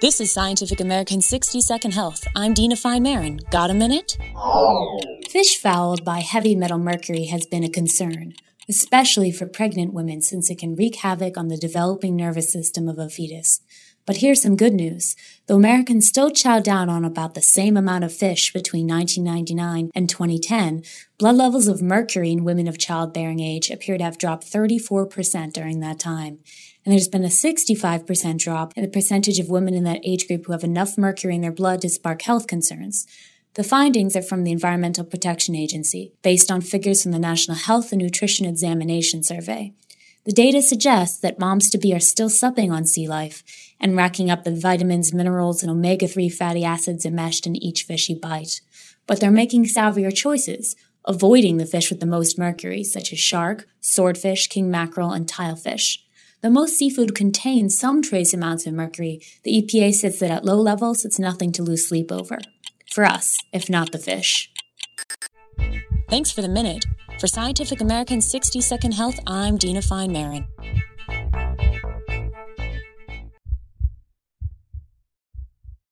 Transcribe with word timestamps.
This 0.00 0.20
is 0.20 0.32
Scientific 0.32 0.80
American 0.80 1.20
60 1.20 1.60
Second 1.60 1.92
Health. 1.92 2.26
I'm 2.34 2.54
Dina 2.54 2.74
Fine 2.74 3.04
Maron. 3.04 3.38
Got 3.50 3.70
a 3.70 3.74
minute? 3.74 4.18
Fish 5.30 5.56
fouled 5.58 6.04
by 6.04 6.18
heavy 6.18 6.56
metal 6.56 6.78
mercury 6.78 7.26
has 7.26 7.46
been 7.46 7.62
a 7.62 7.68
concern, 7.68 8.34
especially 8.68 9.30
for 9.30 9.46
pregnant 9.46 9.92
women 9.92 10.20
since 10.20 10.50
it 10.50 10.58
can 10.58 10.74
wreak 10.74 10.96
havoc 10.96 11.36
on 11.36 11.48
the 11.48 11.56
developing 11.56 12.16
nervous 12.16 12.52
system 12.52 12.88
of 12.88 12.98
a 12.98 13.08
fetus. 13.08 13.60
But 14.04 14.16
here's 14.16 14.42
some 14.42 14.56
good 14.56 14.74
news. 14.74 15.14
Though 15.46 15.56
Americans 15.56 16.08
still 16.08 16.30
chow 16.30 16.58
down 16.58 16.88
on 16.88 17.04
about 17.04 17.34
the 17.34 17.42
same 17.42 17.76
amount 17.76 18.02
of 18.02 18.12
fish 18.12 18.52
between 18.52 18.88
1999 18.88 19.90
and 19.94 20.08
2010, 20.08 20.82
blood 21.18 21.36
levels 21.36 21.68
of 21.68 21.80
mercury 21.80 22.32
in 22.32 22.42
women 22.42 22.66
of 22.66 22.78
childbearing 22.78 23.38
age 23.38 23.70
appear 23.70 23.96
to 23.98 24.04
have 24.04 24.18
dropped 24.18 24.44
34% 24.44 25.52
during 25.52 25.78
that 25.80 26.00
time. 26.00 26.40
And 26.84 26.92
there's 26.92 27.06
been 27.06 27.24
a 27.24 27.28
65% 27.28 28.38
drop 28.38 28.72
in 28.76 28.82
the 28.82 28.90
percentage 28.90 29.38
of 29.38 29.48
women 29.48 29.74
in 29.74 29.84
that 29.84 30.00
age 30.04 30.26
group 30.26 30.46
who 30.46 30.52
have 30.52 30.64
enough 30.64 30.98
mercury 30.98 31.36
in 31.36 31.40
their 31.40 31.52
blood 31.52 31.80
to 31.82 31.88
spark 31.88 32.22
health 32.22 32.48
concerns. 32.48 33.06
The 33.54 33.62
findings 33.62 34.16
are 34.16 34.22
from 34.22 34.44
the 34.44 34.50
Environmental 34.50 35.04
Protection 35.04 35.54
Agency, 35.54 36.14
based 36.22 36.50
on 36.50 36.62
figures 36.62 37.02
from 37.02 37.12
the 37.12 37.18
National 37.18 37.54
Health 37.54 37.92
and 37.92 38.00
Nutrition 38.00 38.46
Examination 38.46 39.22
Survey. 39.22 39.74
The 40.24 40.32
data 40.32 40.62
suggests 40.62 41.18
that 41.18 41.38
moms 41.38 41.68
to 41.68 41.76
be 41.76 41.92
are 41.92 42.00
still 42.00 42.30
supping 42.30 42.72
on 42.72 42.86
sea 42.86 43.06
life 43.06 43.44
and 43.78 43.94
racking 43.94 44.30
up 44.30 44.44
the 44.44 44.56
vitamins, 44.56 45.12
minerals, 45.12 45.62
and 45.62 45.70
omega 45.70 46.08
3 46.08 46.30
fatty 46.30 46.64
acids 46.64 47.04
enmeshed 47.04 47.46
in 47.46 47.56
each 47.56 47.82
fish 47.82 48.08
you 48.08 48.16
bite. 48.16 48.62
But 49.06 49.20
they're 49.20 49.30
making 49.30 49.64
savvier 49.64 50.14
choices, 50.14 50.74
avoiding 51.04 51.58
the 51.58 51.66
fish 51.66 51.90
with 51.90 52.00
the 52.00 52.06
most 52.06 52.38
mercury, 52.38 52.82
such 52.82 53.12
as 53.12 53.18
shark, 53.18 53.68
swordfish, 53.82 54.46
king 54.46 54.70
mackerel, 54.70 55.12
and 55.12 55.26
tilefish. 55.26 55.98
Though 56.40 56.48
most 56.48 56.78
seafood 56.78 57.14
contains 57.14 57.78
some 57.78 58.00
trace 58.00 58.32
amounts 58.32 58.66
of 58.66 58.72
mercury, 58.72 59.20
the 59.42 59.60
EPA 59.60 59.92
says 59.92 60.20
that 60.20 60.30
at 60.30 60.44
low 60.46 60.58
levels 60.58 61.04
it's 61.04 61.18
nothing 61.18 61.52
to 61.52 61.62
lose 61.62 61.86
sleep 61.86 62.10
over. 62.10 62.38
For 62.94 63.04
us, 63.04 63.38
if 63.54 63.70
not 63.70 63.90
the 63.90 63.98
fish. 63.98 64.50
Thanks 66.10 66.30
for 66.30 66.42
the 66.42 66.48
minute. 66.48 66.84
For 67.18 67.26
Scientific 67.26 67.80
American 67.80 68.20
60 68.20 68.60
Second 68.60 68.92
Health, 68.92 69.18
I'm 69.26 69.56
Dina 69.56 69.80
Fine 69.80 70.12
Maron. 70.12 70.46